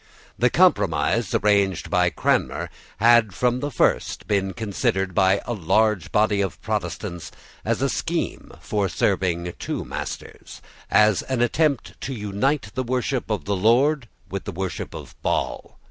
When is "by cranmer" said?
1.91-2.71